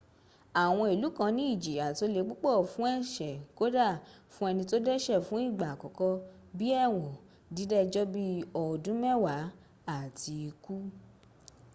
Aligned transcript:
awon 0.63 0.91
ilu 0.93 1.09
kan 1.17 1.31
ni 1.35 1.43
ijiya 1.53 1.87
to 1.97 2.05
le 2.13 2.21
pupo 2.27 2.51
fun 2.73 2.93
ese 3.01 3.29
koda 3.57 3.87
fun 4.33 4.49
eni 4.51 4.63
to 4.69 4.77
dese 4.85 5.13
fun 5.27 5.41
igba 5.49 5.67
akoko 5.73 6.07
bi 6.57 6.65
ewon 6.83 7.13
dida 7.55 7.75
ejo 7.85 8.03
bi 8.13 8.25
odun 8.63 8.97
mewa 9.03 9.35
abi 9.95 10.33
iku 10.49 10.75